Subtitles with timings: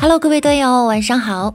[0.00, 1.54] Hello，各位队友，晚上好！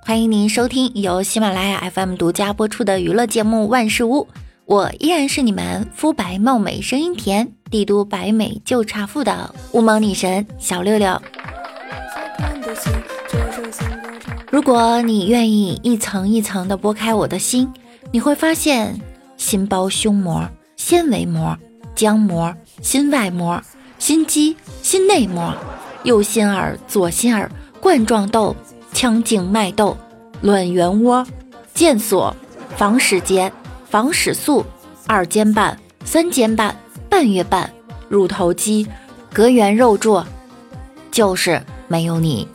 [0.00, 4.22] 欢迎您收听由喜马拉雅 FM 独家播出的娱乐节目《万事屋》，
[4.64, 11.20] 我依然是你们肤白貌美、声音甜、帝都白美就差富的乌蒙女神小六六。
[14.50, 17.70] 如果你愿意一层一层的剥开我的心，
[18.10, 18.98] 你会发现
[19.36, 20.48] 心包胸膜、
[20.78, 21.54] 纤维膜、
[21.94, 23.62] 浆膜、心外膜、
[23.98, 25.54] 心肌、心内膜、
[26.04, 27.50] 右心耳、左心耳。
[27.86, 28.56] 冠状窦、
[28.92, 29.96] 腔静脉窦、
[30.40, 31.24] 卵圆窝、
[31.72, 32.34] 腱索、
[32.76, 33.52] 房室结、
[33.88, 34.66] 房室素、
[35.06, 36.74] 二尖瓣、三尖瓣、
[37.08, 37.72] 半月瓣、
[38.08, 38.88] 乳头肌、
[39.32, 40.20] 膈圆肉柱，
[41.12, 42.48] 就是没有你。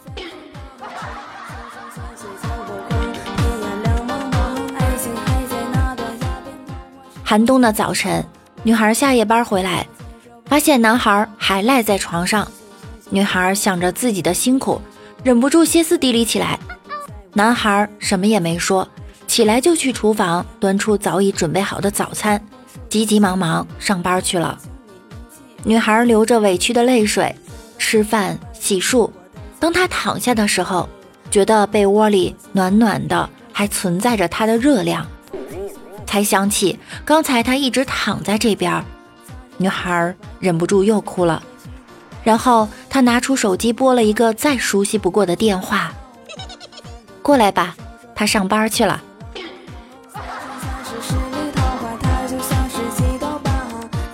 [7.23, 8.21] 寒冬的早晨，
[8.63, 9.87] 女孩下夜班回来，
[10.47, 12.45] 发现男孩还赖在床上。
[13.09, 14.81] 女孩想着自己的辛苦。
[15.23, 16.57] 忍不住歇斯底里起来，
[17.33, 18.87] 男孩什么也没说，
[19.27, 22.43] 起来就去厨房端出早已准备好的早餐，
[22.89, 24.57] 急急忙忙上班去了。
[25.63, 27.35] 女孩流着委屈的泪水，
[27.77, 29.11] 吃饭洗漱。
[29.59, 30.89] 当她躺下的时候，
[31.29, 35.05] 觉得被窝里暖暖的，还存在着她的热量，
[36.07, 38.83] 才想起刚才她一直躺在这边。
[39.57, 41.43] 女孩忍不住又哭了。
[42.23, 45.93] 然后他拿出手机拨了一个再熟悉不过的电话，
[47.21, 47.75] 过来吧，
[48.13, 49.01] 他上班去了。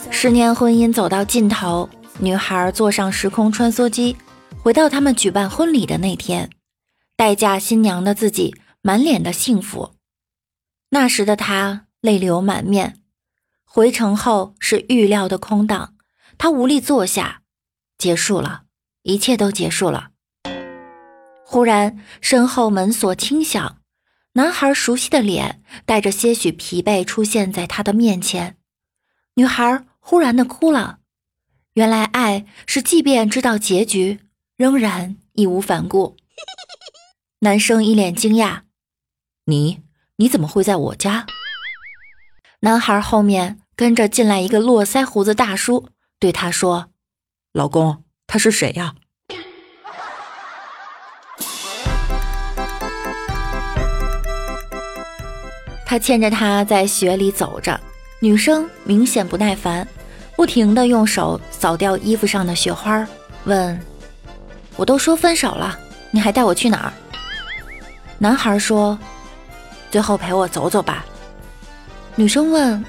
[0.09, 4.17] 十年婚姻走到尽头，女孩坐上时空穿梭机，
[4.63, 6.49] 回到他们举办婚礼的那天，
[7.15, 9.91] 待嫁新娘的自己满脸的幸福。
[10.89, 13.01] 那时的她泪流满面，
[13.63, 15.93] 回城后是预料的空荡，
[16.37, 17.41] 她无力坐下。
[17.97, 18.63] 结束了，
[19.03, 20.09] 一切都结束了。
[21.43, 23.81] 忽然，身后门锁轻响，
[24.33, 28.57] 男孩熟悉的脸带着些许疲惫出现在他的面前。
[29.35, 30.99] 女孩忽然的哭了。
[31.73, 34.19] 原来，爱是即便知道结局，
[34.55, 36.17] 仍然义无反顾。
[37.39, 38.61] 男生一脸惊讶
[39.45, 39.83] ：“你
[40.17, 41.25] 你怎么会在我家？”
[42.61, 45.89] 男孩后面跟着进来一个络腮胡子大叔，
[46.19, 46.91] 对他说。
[47.57, 48.93] 老公，他是谁呀？
[55.83, 57.81] 他牵着她在雪里走着，
[58.19, 59.87] 女生明显不耐烦，
[60.35, 63.03] 不停的用手扫掉衣服上的雪花，
[63.45, 63.83] 问
[64.77, 65.79] ：“我都说分手了，
[66.11, 66.93] 你还带我去哪儿？”
[68.19, 68.99] 男孩说
[69.89, 71.03] ：“最后陪我走走吧。”
[72.15, 72.85] 女生问：“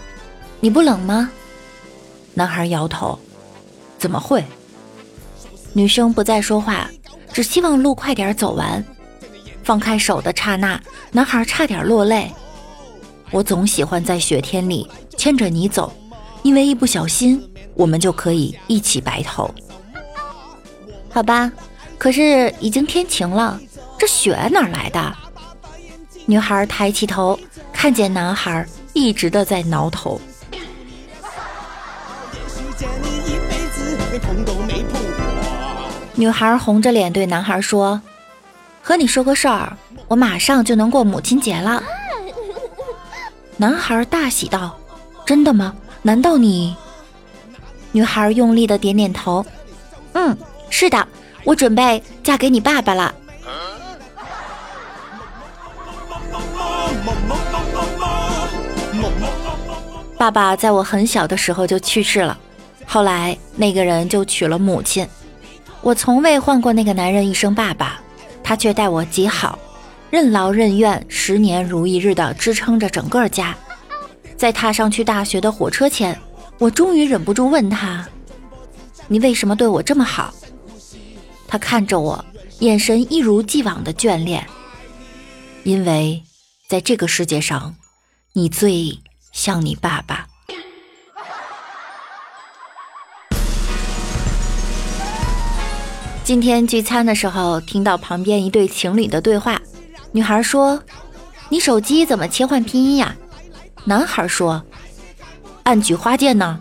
[0.60, 1.30] 你不冷吗？”
[2.36, 3.18] 男孩摇头
[3.98, 4.44] ：“怎么会？”
[5.72, 6.88] 女生不再说话，
[7.32, 8.84] 只希望路快点走完。
[9.62, 10.80] 放开手的刹那，
[11.12, 12.32] 男孩差点落泪。
[13.30, 15.92] 我总喜欢在雪天里牵着你走，
[16.42, 19.54] 因为一不小心，我们就可以一起白头。
[21.10, 21.52] 好吧，
[21.98, 23.60] 可是已经天晴了，
[23.98, 25.14] 这雪哪来的？
[26.24, 27.38] 女孩抬起头，
[27.72, 30.20] 看见男孩一直的在挠头。
[36.18, 38.02] 女孩红着脸对男孩说
[38.82, 41.80] ：“和你说个事儿，我马上就能过母亲节了。
[43.56, 44.76] ”男孩大喜道
[45.24, 45.76] ：“真的吗？
[46.02, 46.76] 难道你？”
[47.92, 49.46] 女孩用力的点点头
[50.14, 50.36] ：“嗯，
[50.70, 51.06] 是的，
[51.44, 53.14] 我准备嫁给你爸爸了。”
[60.18, 62.36] 爸爸在我很小的时候就去世了，
[62.84, 65.08] 后来那个人就娶了母亲。
[65.80, 68.00] 我从未唤过那个男人一声爸爸，
[68.42, 69.58] 他却待我极好，
[70.10, 73.56] 任劳任怨，十年如一日地支撑着整个家。
[74.36, 76.16] 在踏上去大学的火车前，
[76.58, 78.06] 我终于忍不住问他
[79.08, 80.32] ：“你为什么对我这么好？”
[81.48, 82.24] 他看着我，
[82.60, 84.46] 眼神一如既往的眷恋。
[85.64, 86.22] 因为，
[86.68, 87.74] 在这个世界上，
[88.34, 88.96] 你最
[89.32, 90.27] 像你爸爸。
[96.28, 99.58] 今天聚餐的时候，听到旁边一对情侣的对话。
[100.12, 100.78] 女孩说
[101.48, 103.16] ：“你手机怎么切换拼音呀？”
[103.86, 104.62] 男孩说
[105.64, 106.60] ：“按菊花键呢。”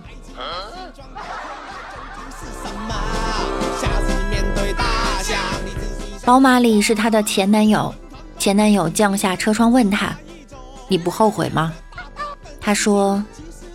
[6.23, 7.93] 宝马里是她的前男友，
[8.39, 10.15] 前男友降下车窗问她
[10.87, 11.73] ：“你不后悔吗？”
[12.61, 13.21] 她说：“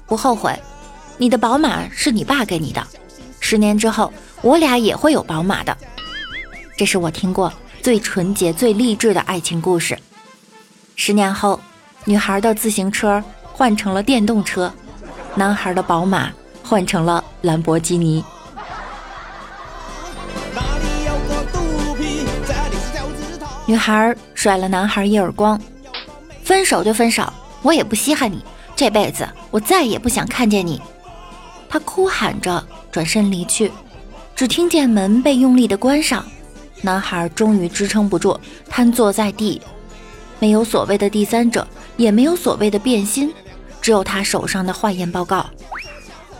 [0.09, 0.59] 不后悔，
[1.19, 2.83] 你的宝马是你爸给你的，
[3.41, 4.11] 十年之后。”
[4.43, 5.77] 我俩也会有宝马的，
[6.77, 9.97] 这是我听过最纯洁、最励志的爱情故事。
[10.97, 11.61] 十年后，
[12.05, 13.23] 女孩的自行车
[13.53, 14.73] 换成了电动车，
[15.37, 16.33] 男孩的宝马
[16.65, 18.25] 换成了兰博基尼。
[23.65, 25.59] 女孩甩了男孩一耳光，
[26.43, 28.45] 分手就分手，我也不稀罕你，
[28.75, 30.83] 这辈子我再也不想看见你。
[31.69, 33.73] 她哭喊着转身离去，
[34.43, 36.27] 只听见门被用力的关上，
[36.81, 38.37] 男孩终于支撑不住，
[38.69, 39.63] 瘫坐在地。
[40.41, 41.65] 没有所谓的第三者，
[41.97, 43.33] 也没有所谓的变心，
[43.81, 45.47] 只有他手上的化验报告。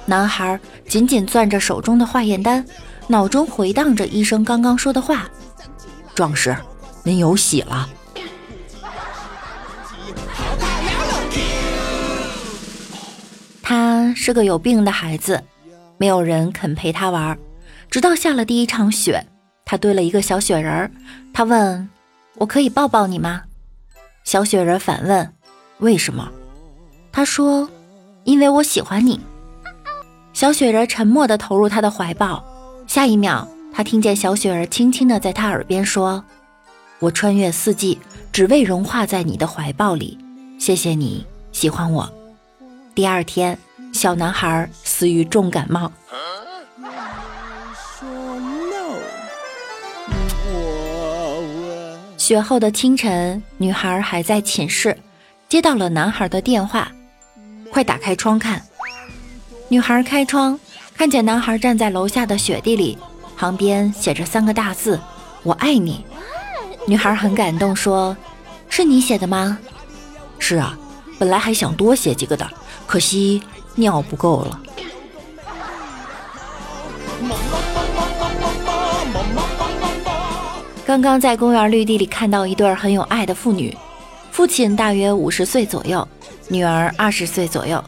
[0.05, 0.59] 男孩
[0.89, 2.67] 紧紧攥着手中的化验单，
[3.07, 5.31] 脑中回荡着医生刚刚说的话
[6.13, 6.57] ：“壮士。”
[7.07, 7.89] 您有喜了。
[13.63, 15.41] 他是个有病的孩子，
[15.99, 17.39] 没有人肯陪他玩。
[17.91, 19.27] 直到下了第一场雪，
[19.65, 20.91] 他堆了一个小雪人儿。
[21.33, 21.89] 他问
[22.37, 23.43] ：“我可以抱抱你吗？”
[24.25, 25.33] 小雪人反问
[25.79, 26.31] ：“为什么？”
[27.13, 27.69] 他说
[28.25, 29.21] ：“因为我喜欢你。”
[30.33, 32.45] 小雪人沉默地投入他的怀抱。
[32.87, 36.25] 下一秒，他听见小雪人轻轻地在他耳边说。
[36.99, 37.99] 我穿越四季，
[38.33, 40.19] 只为融化在你的怀抱里。
[40.59, 42.11] 谢谢你喜欢我。
[42.95, 43.59] 第二天，
[43.93, 45.91] 小男孩死于重感冒。
[52.23, 54.97] 雪后的清晨，女孩还在寝室，
[55.49, 56.89] 接到了男孩的电话
[57.69, 58.63] ：“快打开窗看。”
[59.67, 60.57] 女孩开窗，
[60.95, 62.97] 看见男孩站在楼下的雪地里，
[63.37, 65.01] 旁边写着三个大字
[65.43, 66.05] ：“我爱你。”
[66.87, 68.17] 女孩很感动，说
[68.71, 69.59] ：“是你写的吗
[70.39, 70.79] ？”“是啊，
[71.19, 72.49] 本来还想多写几个的，
[72.87, 73.43] 可惜
[73.75, 74.61] 尿不够了。”
[80.93, 83.75] 刚刚在公园绿地里看到一对很有爱的父女，
[84.31, 86.07] 父亲大约五十岁左右，
[86.49, 87.83] 女儿二十岁左右。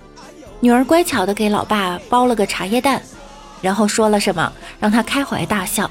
[0.60, 3.02] 女儿乖巧地给老爸包了个茶叶蛋，
[3.60, 5.90] 然后说了什么，让他开怀大笑。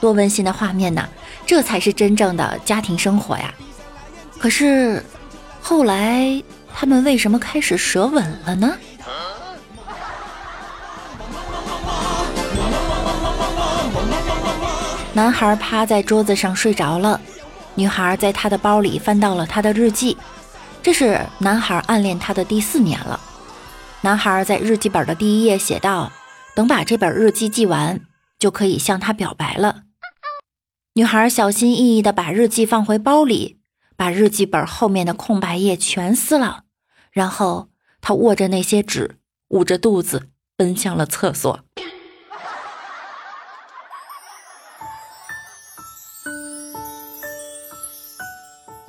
[0.00, 1.04] 多温馨的画面呐！
[1.44, 3.52] 这才是真正的家庭生活呀。
[4.38, 5.04] 可是，
[5.60, 6.40] 后来
[6.72, 8.76] 他们为什么开始舌吻了呢？
[15.20, 17.20] 男孩趴在桌子上睡着了，
[17.74, 20.16] 女孩在他的包里翻到了他的日记。
[20.82, 23.20] 这是男孩暗恋她的第四年了。
[24.00, 26.10] 男孩在日记本的第一页写道
[26.56, 28.00] ：“等把这本日记记完，
[28.38, 29.82] 就可以向她表白了。”
[30.96, 33.58] 女孩小心翼翼地把日记放回包里，
[33.98, 36.62] 把日记本后面的空白页全撕了，
[37.12, 37.68] 然后
[38.00, 39.18] 她握着那些纸，
[39.48, 41.60] 捂着肚子奔向了厕所。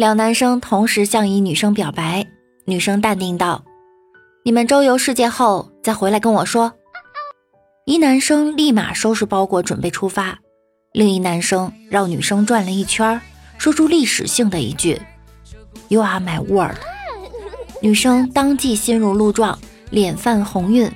[0.01, 2.25] 两男生同时向一女生表白，
[2.65, 3.63] 女生淡定道
[4.43, 6.73] ：“你们周游世界后再回来跟我说。”
[7.85, 10.39] 一男生立马收拾包裹准备出发。
[10.91, 13.21] 另一男生绕女生转了一圈，
[13.59, 14.99] 说出历史性的一句
[15.89, 16.79] ：“You are my world。
[17.79, 19.55] ”女生当即心如鹿撞，
[19.91, 20.91] 脸泛红晕。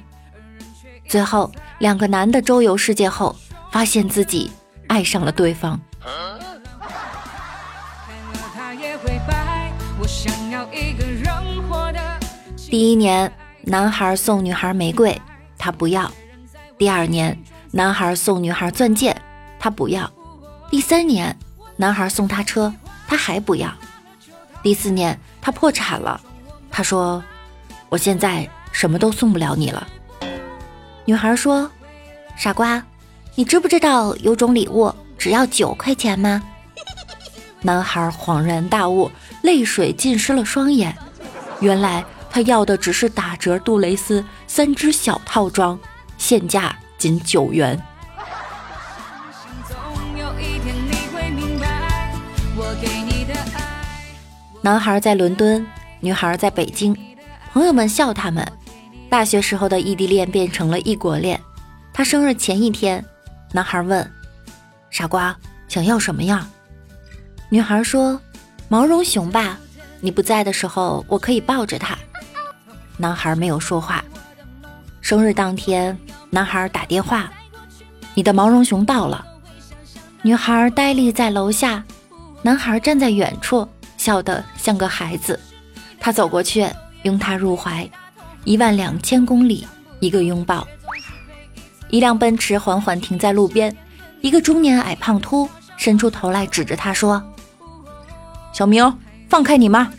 [1.08, 3.36] 最后，两个男的周游世界后，
[3.72, 4.50] 发现自己
[4.88, 5.80] 爱上了对方。
[8.74, 9.72] 也会白。
[10.00, 11.28] 我想要一个人
[11.70, 12.00] 活的
[12.56, 13.32] 第一年，
[13.62, 15.22] 男孩送女孩玫瑰，
[15.58, 16.10] 她不要；
[16.78, 17.38] 第二年，
[17.72, 19.16] 男孩送女孩钻戒。
[19.58, 20.08] 他不要。
[20.70, 21.36] 第三年，
[21.76, 22.72] 男孩送他车，
[23.08, 23.74] 他还不要。
[24.62, 26.22] 第四年，他破产了。
[26.70, 27.24] 他说
[27.90, 29.88] ：“我现在什么都送不了你了。”
[31.06, 31.72] 女孩说
[32.38, 32.84] ：“傻瓜，
[33.34, 36.44] 你知不知道有种礼物只要九块钱吗？”
[37.66, 40.96] 男孩恍然大悟，泪水浸湿了双眼。
[41.62, 45.80] 原来他要的只是打折杜蕾斯三只小套装，
[46.16, 47.82] 现价仅九元。
[54.62, 55.66] 男孩在伦敦，
[56.02, 56.96] 女孩在北京，
[57.52, 58.48] 朋友们笑他们。
[59.10, 61.42] 大学时候的异地恋变成了异国恋。
[61.92, 63.04] 他生日前一天，
[63.54, 64.08] 男孩问
[64.92, 65.36] ：“傻瓜，
[65.68, 66.48] 想要什么呀？”
[67.50, 68.20] 女孩说
[68.68, 69.58] ：“毛绒熊吧，
[70.02, 71.98] 你不在的时候，我可以抱着它。”
[72.98, 74.04] 男孩没有说话。
[75.02, 75.98] 生日当天，
[76.30, 77.32] 男孩打电话
[78.16, 79.26] ：“你的毛绒熊到了。”
[80.24, 81.84] 女孩呆立在楼下，
[82.42, 83.68] 男孩站在远处。
[83.98, 85.40] 笑得像个孩子，
[86.00, 86.68] 他走过去，
[87.04, 87.90] 拥她入怀，
[88.44, 89.66] 一万两千公里，
[90.00, 90.68] 一个拥抱。
[91.90, 93.76] 一辆奔驰缓缓停在路边，
[94.22, 97.24] 一个中年矮胖秃伸出头来指着他说
[98.56, 98.98] ：“小明，
[99.30, 99.92] 放开你妈！”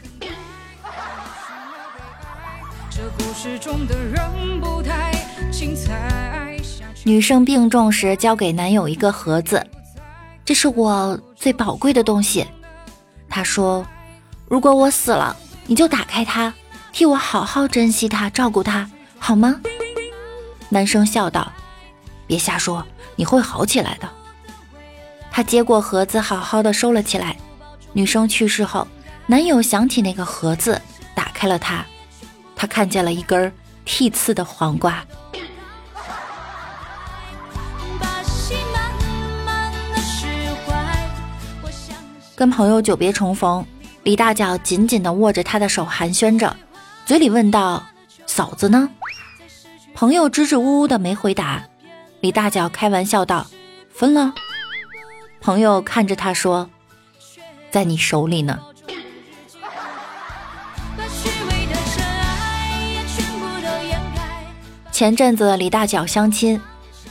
[7.04, 9.62] 女生病重时交给男友一个盒子，
[10.42, 12.46] 这是我最宝贵的东西。
[13.28, 13.86] 她说
[14.48, 15.36] ：“如果我死了，
[15.66, 16.50] 你就打开它，
[16.94, 19.60] 替我好好珍惜它，照顾它，好吗？”
[20.70, 21.52] 男生笑道
[22.26, 22.82] ：“别瞎说，
[23.16, 24.08] 你会好起来的。”
[25.30, 27.36] 他接过盒子，好好的收了起来。
[27.96, 28.86] 女生去世后，
[29.24, 30.78] 男友想起那个盒子，
[31.14, 31.82] 打开了它，
[32.54, 33.50] 他看见了一根
[33.86, 35.02] 剃刺的黄瓜。
[42.34, 43.64] 跟朋友久别重逢，
[44.02, 46.54] 李大脚紧紧地握着他的手，寒暄着，
[47.06, 47.82] 嘴里问道
[48.28, 48.90] ：“嫂子呢？”
[49.96, 51.62] 朋友支支吾吾的没回答。
[52.20, 53.46] 李大脚开玩笑道
[53.90, 54.34] ：“分了。”
[55.40, 56.68] 朋友看着他说
[57.76, 58.59] ：“在你手里呢。”
[64.90, 66.59] 前阵子李大脚相亲，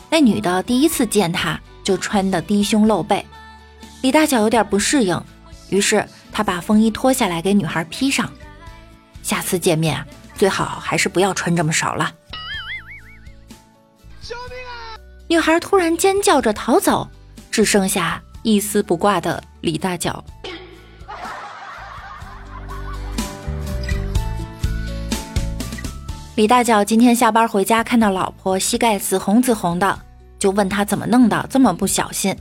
[0.09, 3.23] 那女的第一次见他就穿的低胸露背。
[4.01, 5.23] 李大脚有点不适应，
[5.69, 8.27] 于是他把风衣脱下来给女孩披上。
[9.21, 10.03] 下次见面
[10.33, 12.11] 最好还是不要穿这么少了。
[14.19, 14.97] 救命啊！
[15.27, 17.07] 女孩突然尖叫着逃走，
[17.51, 20.25] 只剩下一丝不挂的李大脚。
[26.35, 29.97] 李大脚今天下班回家，看到老婆膝盖紫红紫红的，
[30.37, 32.35] 就问他怎么弄的，这么不小心。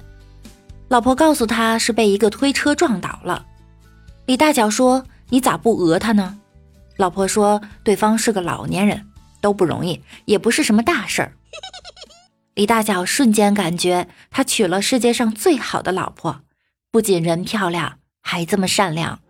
[0.88, 3.46] 老婆告诉他是被一个推车撞倒了。
[4.26, 6.36] 李大脚说：“你咋不讹他呢？”
[6.98, 9.06] 老婆说：“对方是个老年人，
[9.40, 11.32] 都不容易，也不是什么大事儿。”
[12.54, 16.40] 李大脚瞬间感觉他娶了世界上最好的老婆，
[16.90, 19.20] 不仅人漂亮，还这么善良。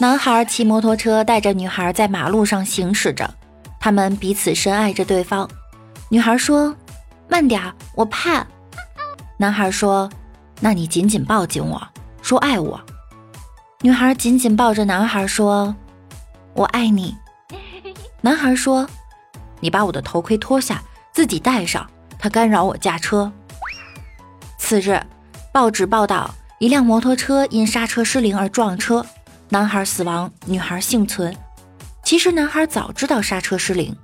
[0.00, 3.34] 男孩骑摩托车带着女孩在马路上行驶着，
[3.78, 5.46] 他们彼此深爱着对方。
[6.08, 6.74] 女孩说
[7.28, 7.62] ：“慢点，
[7.94, 8.46] 我怕。”
[9.36, 10.08] 男孩说
[10.58, 11.86] ：“那你紧紧抱紧我，
[12.22, 12.80] 说爱我。”
[13.82, 15.76] 女孩紧紧抱着男孩说
[16.56, 17.14] ：“我爱你。
[18.22, 18.88] ”男孩说
[19.60, 21.86] ：“你把我的头盔脱下，自己戴上，
[22.18, 23.30] 他干扰我驾车。”
[24.56, 24.98] 次日，
[25.52, 29.04] 报纸报道一辆摩托车因刹车失灵而撞车。
[29.52, 31.36] 男孩死亡，女孩幸存。
[32.04, 33.96] 其实男孩早知道刹车失灵。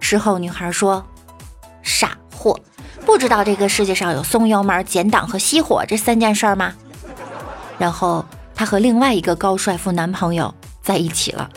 [0.00, 1.06] 事后，女孩说
[1.84, 2.58] ：“傻货，
[3.04, 6.72] 不知道这个世界上有松油门、减档和熄火这三件事吗？”
[7.78, 8.24] 然后，
[8.54, 11.50] 她和另外一个高帅富男朋友在一起了。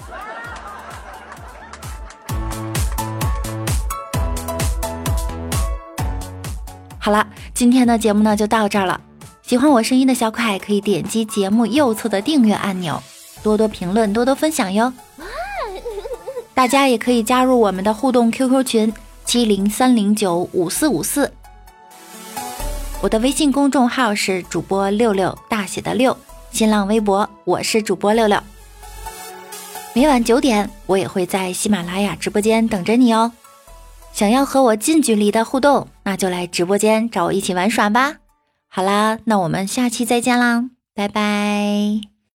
[7.00, 9.00] 好了，今天的节目呢就到这儿了。
[9.52, 13.04] 喜欢我声音的小可爱可以点击节目右侧的订阅按钮，
[13.44, 14.94] 多多评论，多多分享哟。
[16.54, 18.94] 大家也可以加入我们的互动 QQ 群
[19.26, 21.30] 七零三零九五四五四。
[23.02, 26.16] 我的微信公众号是主播六六大写的六，
[26.54, 28.42] 新浪微博我是主播六六。
[29.92, 33.30] 每晚九点我也会在喜马拉雅直播间等着你哦。
[34.14, 38.16] 想要和我近距离的互动，那就来直播间找我一起玩耍吧。
[38.74, 42.21] 好啦，那我们下期再见啦，拜拜。